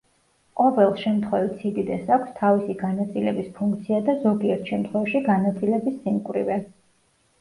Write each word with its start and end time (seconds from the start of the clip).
ყოველ 0.59 0.93
შემთხვევით 1.01 1.59
სიდიდეს 1.63 2.09
აქვს 2.17 2.33
თავისი 2.41 2.77
განაწილების 2.83 3.51
ფუნქცია 3.59 4.01
და 4.09 4.17
ზოგიერთ 4.25 4.73
შემთხვევაში 4.73 5.23
განაწილების 5.31 6.01
სიმკვრივე. 6.07 6.59